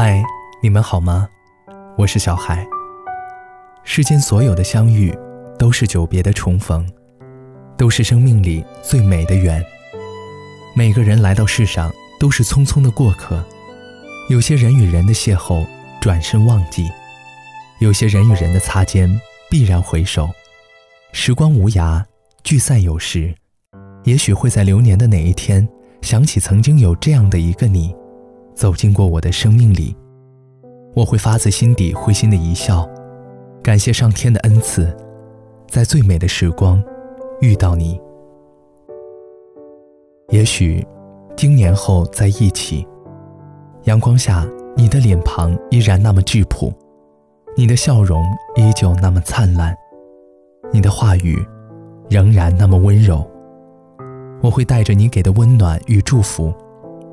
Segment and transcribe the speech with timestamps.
[0.00, 0.22] 嗨，
[0.62, 1.28] 你们好吗？
[1.96, 2.64] 我是小海。
[3.82, 5.12] 世间所有的相遇，
[5.58, 6.88] 都是久别的重逢，
[7.76, 9.60] 都是生命里最美的缘。
[10.72, 13.44] 每个人来到世上，都是匆匆的过客。
[14.28, 15.66] 有些人与人的邂逅，
[16.00, 16.84] 转身忘记；
[17.80, 19.20] 有些人与人的擦肩，
[19.50, 20.30] 必然回首。
[21.12, 22.04] 时光无涯，
[22.44, 23.34] 聚散有时。
[24.04, 25.68] 也许会在流年的哪一天，
[26.02, 27.92] 想起曾经有这样的一个你。
[28.58, 29.94] 走进过我的生命里，
[30.92, 32.84] 我会发自心底会心的一笑，
[33.62, 34.92] 感谢上天的恩赐，
[35.68, 36.82] 在最美的时光
[37.40, 38.00] 遇到你。
[40.30, 40.84] 也许，
[41.36, 42.84] 经年后在一起，
[43.84, 44.44] 阳光下
[44.76, 46.74] 你的脸庞依然那么质朴，
[47.56, 48.24] 你的笑容
[48.56, 49.72] 依旧那么灿烂，
[50.72, 51.40] 你的话语
[52.10, 53.24] 仍然那么温柔。
[54.42, 56.52] 我会带着你给的温暖与祝福。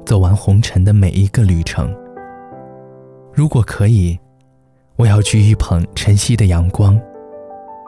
[0.05, 1.91] 走完红尘的每一个旅程。
[3.33, 4.17] 如果可以，
[4.95, 6.99] 我要掬一捧晨曦的阳光，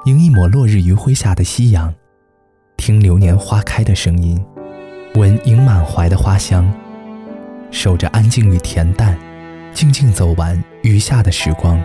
[0.06, 1.94] 迎一抹落日余晖下的夕阳，
[2.76, 4.44] 听流年花开的声音，
[5.14, 6.68] 闻盈满怀的花香，
[7.70, 9.16] 守着安静与恬淡，
[9.72, 11.80] 静静走完余下的时光。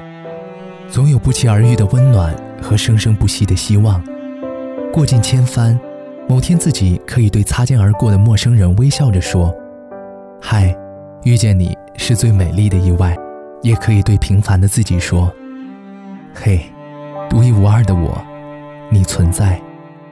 [0.88, 4.02] 总有不期而遇的温暖和生生不息的希望。
[4.92, 5.78] 过尽千帆，
[6.26, 9.54] 某天自己可以对擦肩而过的陌生人微笑着说。
[10.44, 10.76] 嗨，
[11.22, 13.16] 遇见你是最美丽的意外，
[13.62, 15.32] 也可以对平凡的自己说：
[16.34, 16.60] 嘿，
[17.30, 18.20] 独一无二的我，
[18.90, 19.62] 你存在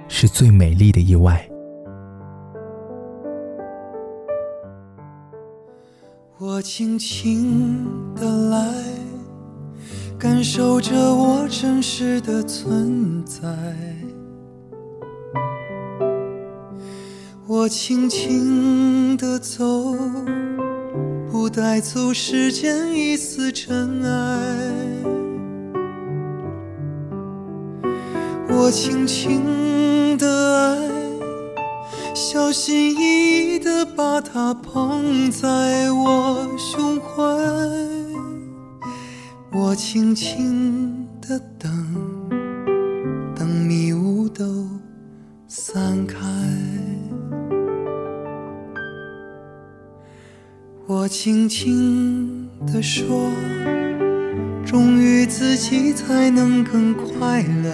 [0.07, 1.45] 是最美丽的意外。
[6.39, 8.73] 我轻轻的来，
[10.17, 13.49] 感受着我真实的存在。
[17.61, 19.95] 我轻轻地走，
[21.31, 24.11] 不带走世间一丝尘埃。
[28.49, 30.27] 我轻轻的
[30.57, 30.79] 爱，
[32.15, 37.23] 小心翼翼地把它捧在我胸怀。
[39.53, 41.71] 我轻轻地，等
[50.93, 53.31] 我轻轻地说，
[54.67, 57.71] 忠于自己才能更快乐。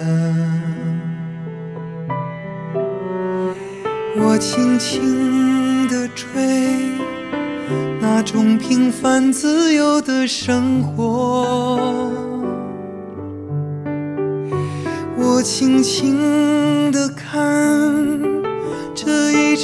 [4.19, 6.27] 我轻轻地追，
[7.99, 12.11] 那种平凡自由的生活。
[15.17, 18.36] 我轻轻地看。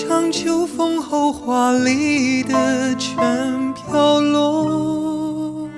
[0.04, 5.70] 这一场秋风后，华丽的全飘落。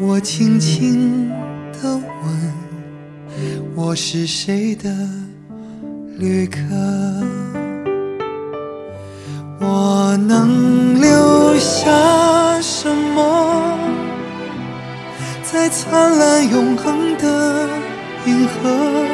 [0.00, 1.28] 我轻轻
[1.72, 2.54] 地问：
[3.74, 4.90] 我是谁的
[6.18, 6.58] 旅客？
[9.60, 13.78] 我能留下什么，
[15.42, 17.68] 在灿烂永恒的
[18.24, 19.05] 银河？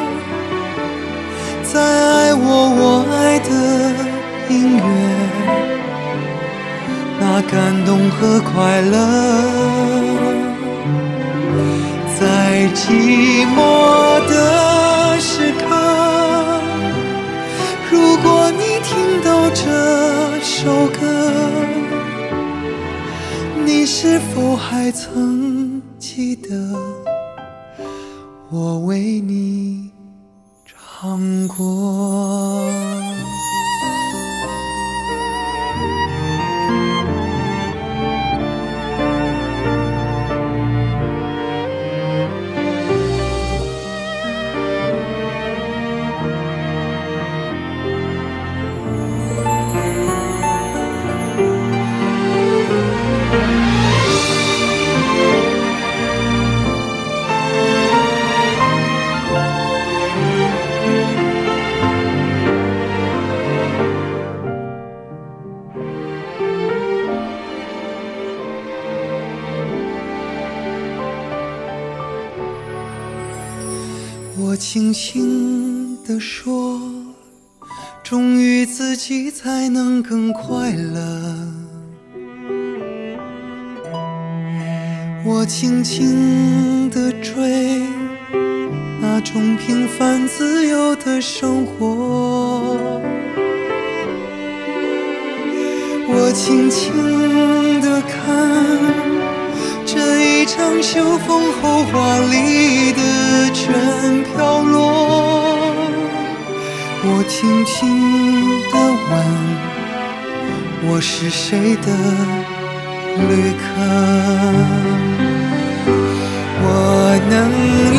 [7.53, 8.97] 感动和快乐，
[12.19, 15.67] 在寂寞的时刻，
[17.91, 20.99] 如果你听到这首歌，
[23.67, 26.49] 你是否还曾记得
[28.51, 29.91] 我为你？
[30.65, 32.82] 唱过。
[74.53, 76.79] 我轻轻地说，
[78.03, 81.01] 忠于自己才能更快乐。
[85.25, 87.81] 我轻轻地追，
[89.01, 92.77] 那种平凡自由的生活。
[96.09, 98.79] 我轻轻地看
[99.87, 104.75] 这一场，秋风后华丽的全飘落。
[107.05, 107.79] 我轻轻
[108.73, 108.75] 地
[109.09, 109.13] 问，
[110.85, 111.87] 我是谁的
[113.29, 113.63] 旅客？
[116.61, 116.67] 我
[117.31, 117.33] 能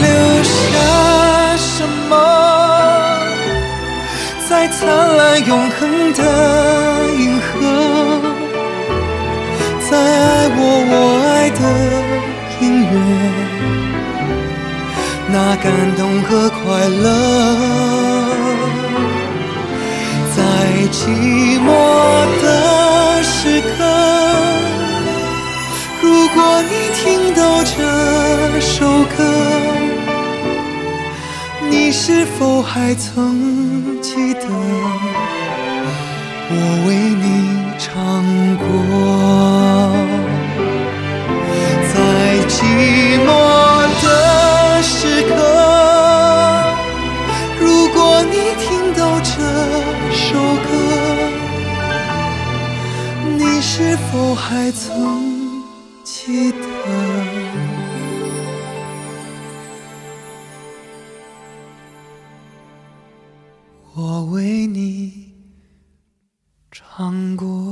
[0.04, 0.07] 留
[0.44, 0.51] 下
[1.56, 2.12] 什么，
[4.50, 4.81] 在灿
[5.16, 5.80] 烂永恒
[6.12, 6.22] 的
[7.18, 7.51] 银河？
[9.90, 10.60] 在爱我
[10.92, 10.94] 我
[11.24, 11.62] 爱的
[15.63, 17.06] 感动和快乐。
[20.36, 20.38] 在
[20.92, 21.07] 寂
[21.62, 21.68] 寞
[22.42, 23.71] 的时刻，
[26.01, 27.01] 如果你听
[27.33, 27.71] 到这
[28.60, 28.75] 首
[29.15, 29.18] 歌，
[31.69, 34.42] 你是否还曾记得
[36.50, 36.54] 我
[36.88, 36.89] 为
[37.24, 37.25] 你
[37.80, 37.88] 唱
[38.57, 38.62] 过？
[41.94, 41.95] 在
[42.50, 42.54] 寂
[43.25, 43.30] 寞
[54.13, 55.63] 是否还曾
[56.04, 56.60] 记得。
[63.95, 65.33] 我为你
[66.71, 67.62] 唱过。